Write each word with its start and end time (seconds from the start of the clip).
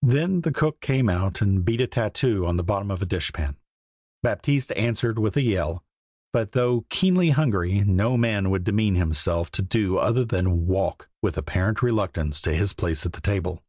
Then 0.00 0.40
the 0.40 0.52
cook 0.52 0.80
came 0.80 1.10
out 1.10 1.42
and 1.42 1.62
beat 1.62 1.82
a 1.82 1.86
tattoo 1.86 2.46
on 2.46 2.56
the 2.56 2.62
bottom 2.64 2.90
of 2.90 3.02
a 3.02 3.06
dishpan. 3.06 3.56
Baptiste 4.22 4.72
answered 4.72 5.18
with 5.18 5.36
a 5.36 5.42
yell. 5.42 5.84
But 6.32 6.52
though 6.52 6.86
keenly 6.88 7.28
hungry, 7.28 7.80
no 7.84 8.16
man 8.16 8.48
would 8.48 8.64
demean 8.64 8.94
himself 8.94 9.50
to 9.52 9.60
do 9.60 9.98
other 9.98 10.24
than 10.24 10.66
walk 10.66 11.10
with 11.20 11.36
apparent 11.36 11.82
reluctance 11.82 12.40
to 12.40 12.54
his 12.54 12.72
place 12.72 13.04
at 13.04 13.12
the 13.12 13.20
table. 13.20 13.62